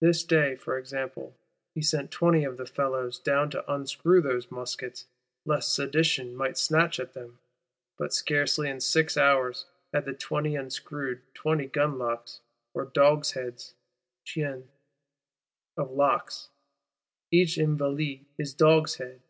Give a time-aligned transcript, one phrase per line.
[0.00, 1.36] This day, for example,
[1.72, 5.06] he sent twenty of the fellows down to unscrew those muskets;
[5.44, 7.38] lest Sedition might snatch at them;
[7.96, 12.40] but scarcely, in six hours, had the twenty unscrewed twenty gun locks,
[12.74, 13.74] or dogsheads
[14.26, 14.64] (chiens)
[15.76, 19.20] of locks,—each Invalide his dogshead!